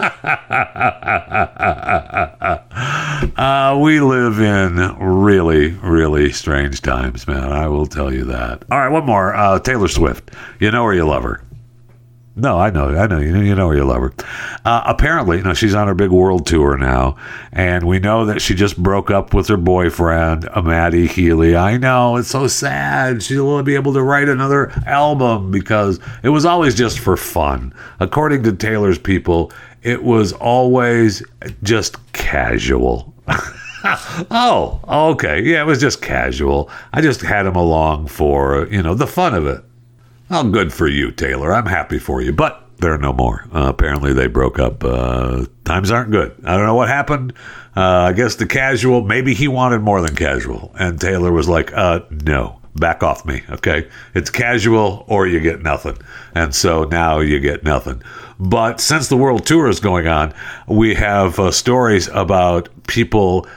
[3.38, 7.52] uh, we live in really, really strange times, man.
[7.52, 8.64] I will tell you that.
[8.72, 9.36] All right, one more.
[9.36, 10.32] Uh, Taylor Swift.
[10.60, 11.44] You know or you love her.
[12.36, 13.20] No, I know, I know.
[13.20, 14.14] You know, you know you love her.
[14.64, 17.18] Uh, apparently, know, she's on her big world tour now,
[17.52, 21.58] and we know that she just broke up with her boyfriend, uh, Matty Healy.
[21.58, 23.22] I know it's so sad.
[23.22, 27.74] She'll be able to write another album because it was always just for fun.
[28.00, 29.52] According to Taylor's people,
[29.84, 31.22] it was always
[31.64, 33.14] just casual.
[33.84, 35.42] oh, okay.
[35.42, 36.70] Yeah, it was just casual.
[36.94, 39.64] I just had him along for, you know, the fun of it.
[40.32, 41.54] Well, good for you, Taylor.
[41.54, 42.32] I'm happy for you.
[42.32, 43.46] But they're no more.
[43.54, 44.82] Uh, apparently, they broke up.
[44.82, 46.34] Uh, times aren't good.
[46.46, 47.34] I don't know what happened.
[47.76, 50.74] Uh, I guess the casual, maybe he wanted more than casual.
[50.80, 53.44] And Taylor was like, uh, no, back off me.
[53.50, 53.90] Okay.
[54.16, 55.98] It's casual or you get nothing.
[56.34, 58.02] And so now you get nothing.
[58.40, 60.34] But since the world tour is going on,
[60.66, 63.48] we have uh, stories about people,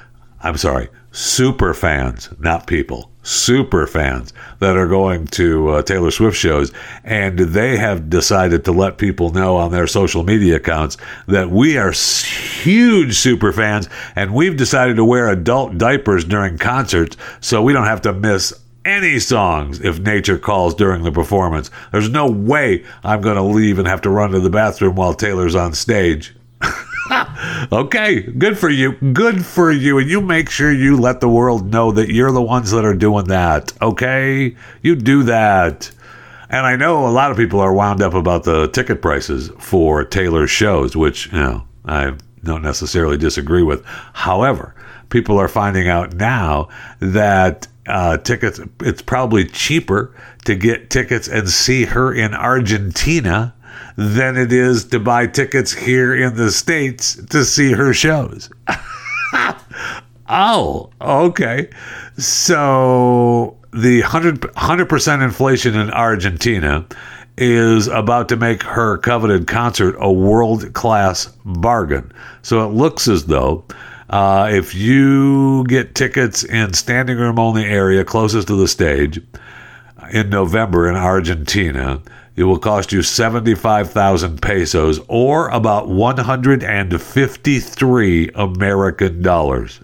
[0.40, 6.36] I'm sorry, super fans, not people, super fans that are going to uh, Taylor Swift
[6.36, 11.50] shows, and they have decided to let people know on their social media accounts that
[11.50, 17.62] we are huge super fans, and we've decided to wear adult diapers during concerts so
[17.62, 18.52] we don't have to miss
[18.84, 21.70] any songs if nature calls during the performance.
[21.90, 25.14] There's no way I'm going to leave and have to run to the bathroom while
[25.14, 26.34] Taylor's on stage.
[27.72, 28.92] okay, good for you.
[28.92, 29.98] Good for you.
[29.98, 32.94] And you make sure you let the world know that you're the ones that are
[32.94, 33.72] doing that.
[33.82, 34.56] Okay?
[34.82, 35.90] You do that.
[36.48, 40.04] And I know a lot of people are wound up about the ticket prices for
[40.04, 43.84] Taylor's shows, which, you know, I don't necessarily disagree with.
[44.12, 44.74] However,
[45.08, 46.68] people are finding out now
[47.00, 50.14] that uh, tickets, it's probably cheaper
[50.44, 53.54] to get tickets and see her in Argentina
[53.96, 58.50] than it is to buy tickets here in the States to see her shows.
[60.28, 61.70] oh, okay.
[62.18, 66.86] So the 100, 100% inflation in Argentina
[67.36, 72.12] is about to make her coveted concert a world class bargain.
[72.42, 73.64] So it looks as though
[74.10, 79.20] uh, if you get tickets in standing room only area closest to the stage
[80.12, 82.00] in November in Argentina,
[82.36, 89.80] it will cost you 75,000 pesos or about 153 American dollars.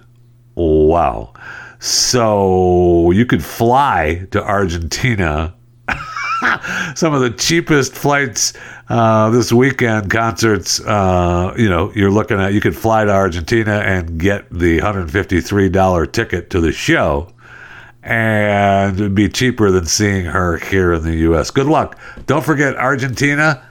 [0.57, 1.33] Wow.
[1.79, 5.55] So you could fly to Argentina.
[6.95, 8.53] Some of the cheapest flights
[8.89, 13.79] uh, this weekend concerts, uh, you know, you're looking at, you could fly to Argentina
[13.79, 17.33] and get the $153 ticket to the show
[18.03, 21.51] and it'd be cheaper than seeing her here in the U.S.
[21.51, 21.99] Good luck.
[22.27, 23.63] Don't forget, Argentina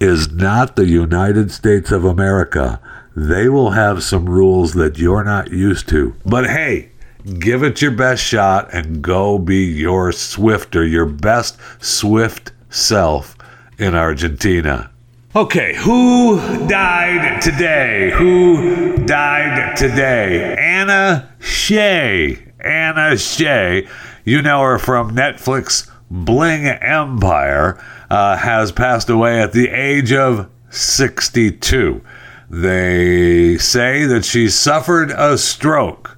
[0.00, 2.80] is not the United States of America.
[3.16, 6.14] They will have some rules that you're not used to.
[6.24, 6.90] But hey,
[7.38, 13.36] give it your best shot and go be your Swifter, your best Swift self
[13.78, 14.90] in Argentina.
[15.34, 18.10] Okay, who died today?
[18.16, 20.56] Who died today?
[20.58, 22.49] Anna Shay.
[22.64, 23.88] Anna Shay,
[24.24, 30.48] you know her from Netflix Bling Empire, uh, has passed away at the age of
[30.70, 32.02] 62.
[32.48, 36.16] They say that she suffered a stroke.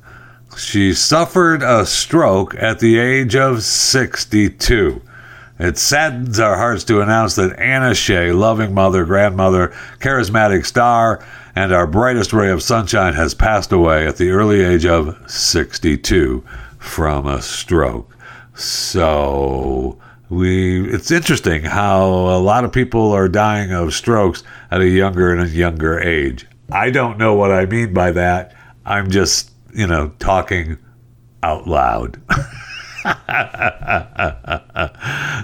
[0.56, 5.02] She suffered a stroke at the age of 62.
[5.58, 11.72] It saddens our hearts to announce that Anna Shay, loving mother, grandmother, charismatic star, and
[11.72, 16.44] our brightest ray of sunshine has passed away at the early age of 62
[16.78, 18.16] from a stroke.
[18.54, 24.88] So we it's interesting how a lot of people are dying of strokes at a
[24.88, 26.46] younger and a younger age.
[26.70, 28.54] I don't know what I mean by that.
[28.84, 30.78] I'm just, you know, talking
[31.42, 32.20] out loud.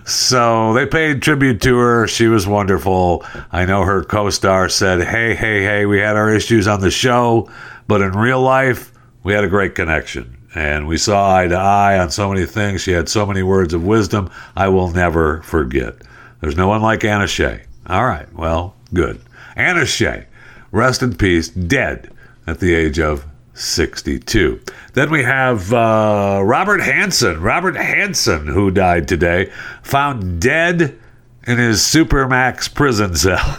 [0.05, 2.07] so they paid tribute to her.
[2.07, 3.25] She was wonderful.
[3.51, 6.91] I know her co star said, Hey, hey, hey, we had our issues on the
[6.91, 7.51] show,
[7.87, 8.93] but in real life,
[9.23, 10.37] we had a great connection.
[10.55, 12.81] And we saw eye to eye on so many things.
[12.81, 14.31] She had so many words of wisdom.
[14.57, 15.97] I will never forget.
[16.41, 17.65] There's no one like Anna Shay.
[17.87, 19.21] All right, well, good.
[19.57, 20.27] Anna Shay,
[20.73, 22.11] rest in peace, dead
[22.47, 23.27] at the age of
[23.59, 24.61] 62.
[24.95, 27.43] Then we have uh, Robert Hanssen.
[27.43, 29.51] Robert Hanssen, who died today,
[29.83, 30.99] found dead
[31.47, 33.59] in his Supermax prison cell.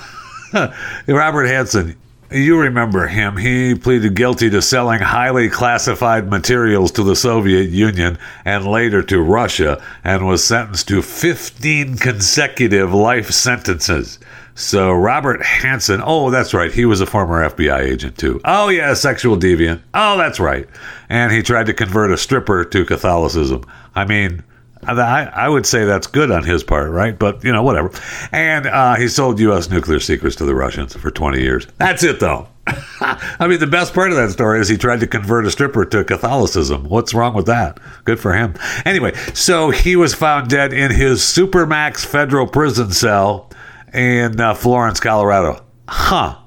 [1.07, 1.95] Robert Hanssen,
[2.31, 3.38] you remember him.
[3.38, 9.21] He pleaded guilty to selling highly classified materials to the Soviet Union and later to
[9.21, 14.19] Russia and was sentenced to 15 consecutive life sentences.
[14.60, 16.69] So Robert Hanssen, oh, that's right.
[16.69, 18.41] He was a former FBI agent too.
[18.43, 19.82] Oh yeah, sexual deviant.
[19.93, 20.67] Oh, that's right.
[21.08, 23.63] And he tried to convert a stripper to Catholicism.
[23.95, 24.43] I mean,
[24.84, 27.17] I, I would say that's good on his part, right?
[27.17, 27.89] But you know, whatever.
[28.34, 29.69] And uh, he sold U.S.
[29.69, 31.65] nuclear secrets to the Russians for 20 years.
[31.78, 32.50] That's it, though.
[32.67, 35.86] I mean, the best part of that story is he tried to convert a stripper
[35.86, 36.84] to Catholicism.
[36.84, 37.80] What's wrong with that?
[38.04, 38.56] Good for him.
[38.86, 43.50] Anyway, so he was found dead in his Supermax federal prison cell
[43.93, 45.63] in uh, Florence, Colorado.
[45.88, 46.38] Huh.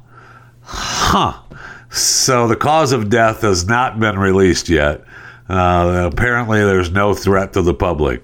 [0.62, 1.40] Huh.
[1.90, 5.04] So the cause of death has not been released yet.
[5.48, 8.22] Uh, apparently, there's no threat to the public.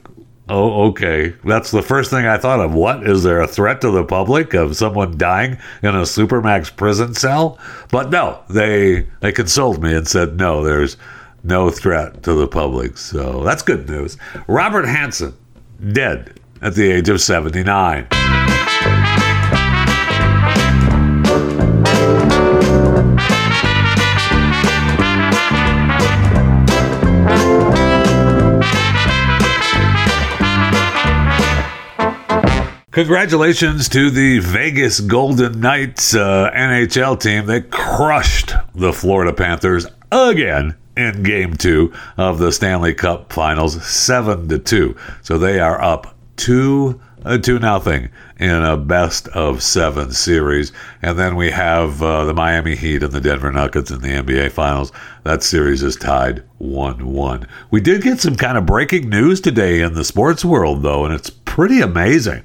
[0.49, 1.34] Oh, okay.
[1.45, 2.72] That's the first thing I thought of.
[2.72, 3.07] What?
[3.07, 7.59] Is there a threat to the public of someone dying in a Supermax prison cell?
[7.90, 10.97] But no, they they consoled me and said no, there's
[11.45, 12.97] no threat to the public.
[12.97, 14.16] So that's good news.
[14.47, 15.34] Robert Hanssen,
[15.92, 18.07] dead at the age of 79.
[32.99, 37.46] Congratulations to the Vegas Golden Knights uh, NHL team.
[37.46, 44.49] They crushed the Florida Panthers again in game two of the Stanley Cup finals, seven
[44.49, 44.96] to two.
[45.22, 48.09] So they are up two uh, two nothing
[48.40, 53.12] in a best of seven series, and then we have uh, the Miami Heat and
[53.12, 54.90] the Denver Nuggets in the NBA Finals.
[55.22, 57.46] That series is tied one one.
[57.70, 61.14] We did get some kind of breaking news today in the sports world, though, and
[61.14, 62.42] it's pretty amazing.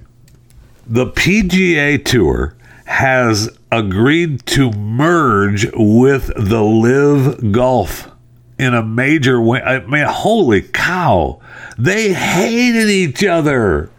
[0.86, 2.56] The PGA Tour
[2.86, 8.12] has agreed to merge with the LIV Golf
[8.60, 9.62] in a major way.
[9.62, 11.40] I mean, holy cow.
[11.78, 13.90] They hated each other.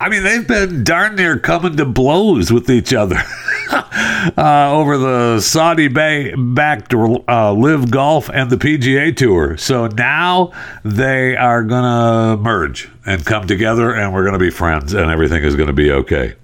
[0.00, 3.20] I mean, they've been darn near coming to blows with each other
[4.38, 9.56] uh, over the Saudi Bay backed uh, LIV Golf and the PGA Tour.
[9.56, 10.52] So now
[10.84, 15.10] they are going to merge and come together, and we're going to be friends, and
[15.10, 16.34] everything is going to be okay.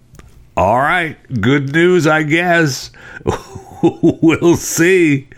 [0.57, 2.93] All right, good news, I guess.
[3.83, 5.29] we'll see.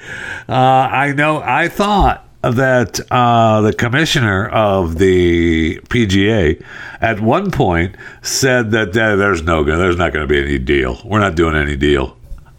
[0.49, 6.63] Uh, I know, I thought that uh, the commissioner of the PGA
[7.01, 11.01] at one point said that uh, there's no there's not going to be any deal.
[11.05, 12.17] We're not doing any deal.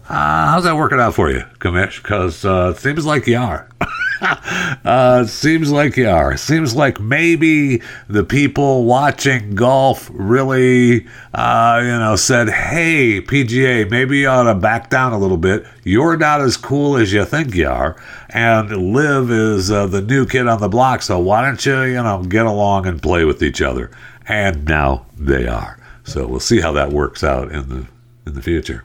[0.10, 2.02] Uh, how's that working out for you, commish?
[2.02, 3.70] Because uh, it seems like you are.
[4.86, 6.38] uh, seems like you are.
[6.38, 14.20] Seems like maybe the people watching golf really, uh, you know, said, "Hey, PGA, maybe
[14.20, 15.66] you ought to back down a little bit.
[15.84, 17.96] You're not as cool as you think you are,
[18.30, 21.02] and LIV is uh, the new kid on the block.
[21.02, 23.92] So why don't you, you know, get along and play with each other?"
[24.28, 25.80] And now they are.
[26.04, 27.88] So we'll see how that works out in the
[28.26, 28.84] in the future.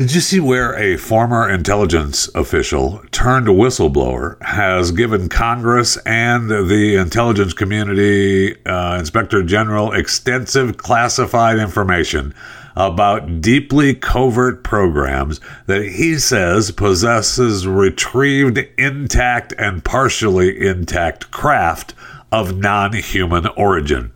[0.00, 6.96] Did you see where a former intelligence official turned whistleblower has given Congress and the
[6.96, 12.34] intelligence community uh, inspector general extensive classified information
[12.74, 21.92] about deeply covert programs that he says possesses retrieved intact and partially intact craft
[22.32, 24.12] of non-human origin?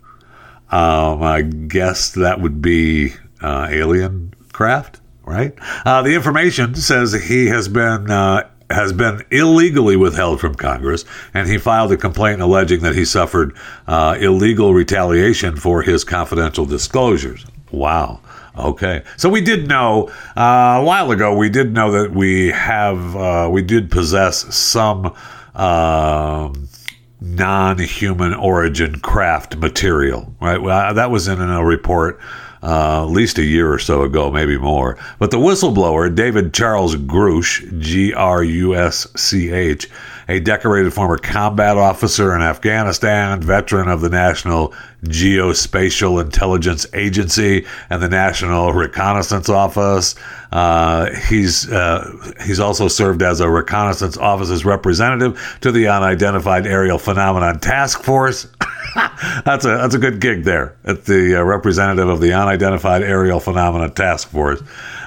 [0.71, 5.53] Um, I guess that would be uh, alien craft right?
[5.85, 11.47] Uh, the information says he has been uh, has been illegally withheld from Congress, and
[11.47, 13.55] he filed a complaint alleging that he suffered
[13.87, 17.45] uh, illegal retaliation for his confidential disclosures.
[17.71, 18.21] Wow.
[18.57, 20.07] Okay, so we did know
[20.37, 21.35] uh, a while ago.
[21.35, 25.13] We did know that we have uh, we did possess some
[25.55, 26.69] um,
[27.19, 30.61] non-human origin craft material, right?
[30.61, 32.19] Well, that was in a report
[32.65, 34.97] uh, at least a year or so ago, maybe more.
[35.19, 39.87] But the whistleblower, David Charles Grusch, G R U S C H,
[40.27, 48.01] a decorated former combat officer in Afghanistan, veteran of the National Geospatial Intelligence Agency and
[48.01, 50.15] the National Reconnaissance Office.
[50.51, 56.97] Uh, he's uh, he's also served as a reconnaissance office's representative to the Unidentified Aerial
[56.97, 58.47] Phenomenon Task Force.
[58.95, 63.39] that's a that's a good gig there at the uh, representative of the Unidentified Aerial
[63.39, 64.61] Phenomena Task Force,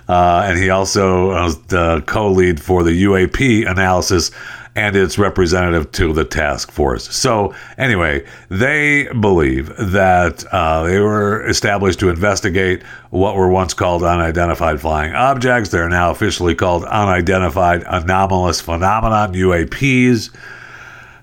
[0.08, 4.30] uh, and he also was the co-lead for the UAP analysis
[4.78, 7.12] and its representative to the task force.
[7.14, 14.04] So, anyway, they believe that uh, they were established to investigate what were once called
[14.04, 15.70] unidentified flying objects.
[15.70, 20.30] They're now officially called unidentified anomalous phenomenon, UAPs.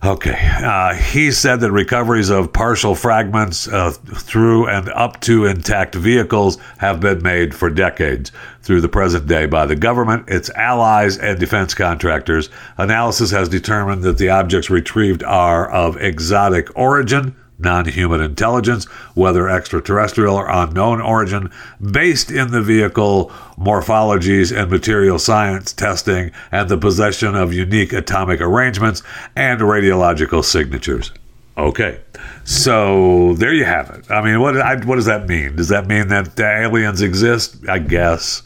[0.06, 0.38] Okay.
[0.64, 6.60] Uh, he said that recoveries of partial fragments uh, through and up to intact vehicles
[6.78, 8.32] have been made for decades
[8.62, 12.51] through the present day by the government, its allies, and defense contractors.
[12.78, 19.49] Analysis has determined that the objects retrieved are of exotic origin non human intelligence, whether
[19.49, 21.49] extraterrestrial or unknown origin,
[21.82, 28.41] based in the vehicle morphologies and material science testing, and the possession of unique atomic
[28.41, 29.01] arrangements
[29.36, 31.12] and radiological signatures.
[31.58, 32.01] Okay,
[32.43, 34.12] so there you have it.
[34.12, 35.56] I mean, what what does that mean?
[35.56, 37.58] Does that mean that aliens exist?
[37.70, 38.43] I guess.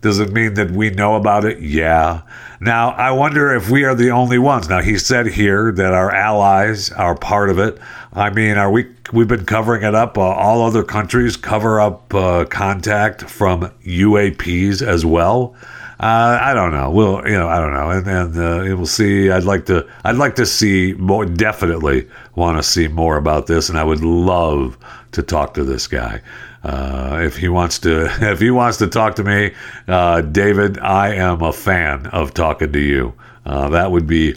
[0.00, 1.60] Does it mean that we know about it?
[1.60, 2.22] Yeah.
[2.60, 4.68] Now, I wonder if we are the only ones.
[4.68, 7.78] Now, he said here that our allies are part of it.
[8.12, 8.86] I mean, are we?
[9.12, 10.18] We've been covering it up.
[10.18, 15.54] Uh, all other countries cover up uh, contact from UAPs as well.
[16.00, 16.90] Uh, I don't know.
[16.90, 19.30] We'll, you know, I don't know, and and uh, we'll see.
[19.30, 19.88] I'd like to.
[20.04, 21.26] I'd like to see more.
[21.26, 24.78] Definitely want to see more about this, and I would love
[25.12, 26.22] to talk to this guy.
[26.68, 29.54] Uh, if he wants to, if he wants to talk to me,
[29.88, 33.14] uh, David, I am a fan of talking to you.
[33.46, 34.34] Uh, that would be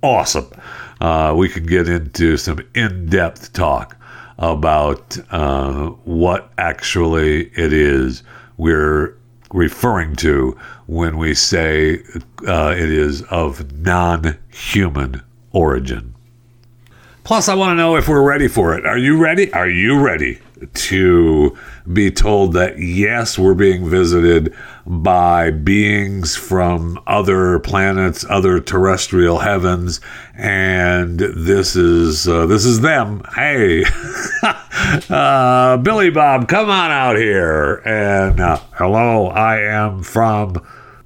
[0.00, 0.48] awesome.
[1.00, 3.96] Uh, we could get into some in-depth talk
[4.38, 8.22] about uh, what actually it is
[8.56, 9.16] we're
[9.52, 10.56] referring to
[10.86, 15.20] when we say it is of non human
[15.50, 16.14] origin.
[17.24, 18.86] Plus, I want to know if we're ready for it.
[18.86, 19.52] Are you ready?
[19.52, 20.38] Are you ready
[20.72, 21.56] to
[21.92, 24.54] be told that yes, we're being visited
[24.86, 30.00] by beings from other planets, other terrestrial heavens,
[30.34, 33.22] and this is uh, this is them.
[33.34, 33.84] Hey,
[35.10, 37.82] uh, Billy Bob, come on out here.
[37.84, 40.54] And uh, hello, I am from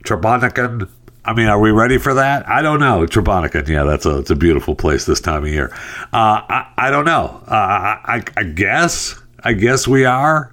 [0.05, 0.89] Trebonican.
[1.25, 2.49] I mean, are we ready for that?
[2.49, 3.07] I don't know.
[3.07, 5.71] Trebonican, yeah, that's a it's a beautiful place this time of year.
[6.13, 7.43] Uh, I, I don't know.
[7.47, 10.53] Uh, I, I guess I guess we are.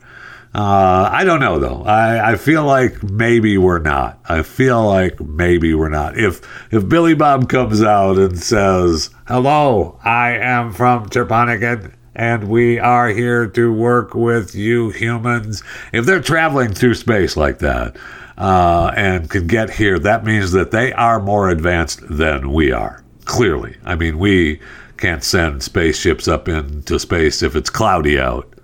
[0.55, 1.83] Uh, I don't know though.
[1.83, 4.19] I, I feel like maybe we're not.
[4.23, 6.17] I feel like maybe we're not.
[6.17, 12.79] If if Billy Bob comes out and says, "Hello, I am from Trebonican and we
[12.79, 15.61] are here to work with you humans,"
[15.91, 17.97] if they're traveling through space like that
[18.38, 23.03] uh, and can get here, that means that they are more advanced than we are.
[23.25, 24.61] Clearly, I mean, we
[24.95, 28.55] can't send spaceships up into space if it's cloudy out.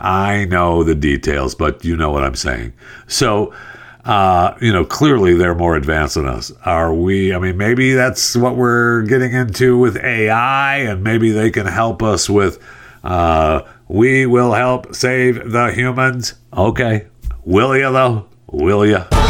[0.00, 2.72] I know the details, but you know what I'm saying.
[3.06, 3.54] So,
[4.04, 6.50] uh, you know, clearly they're more advanced than us.
[6.64, 7.34] Are we?
[7.34, 12.02] I mean, maybe that's what we're getting into with AI, and maybe they can help
[12.02, 12.58] us with.
[13.04, 16.34] Uh, we will help save the humans.
[16.56, 17.06] Okay,
[17.44, 18.26] will you though?
[18.50, 19.29] Will you?